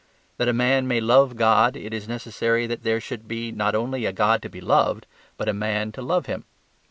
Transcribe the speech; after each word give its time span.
That 0.37 0.47
a 0.47 0.51
man 0.51 0.87
may 0.87 0.99
love 0.99 1.35
God 1.35 1.77
it 1.77 1.93
is 1.93 2.07
necessary 2.07 2.65
that 2.65 2.81
there 2.81 2.99
should 2.99 3.27
be 3.27 3.51
not 3.51 3.75
only 3.75 4.07
a 4.07 4.11
God 4.11 4.41
to 4.41 4.49
be 4.49 4.59
loved, 4.59 5.05
but 5.37 5.47
a 5.47 5.53
man 5.53 5.91
to 5.91 6.01
love 6.01 6.25
him. 6.25 6.43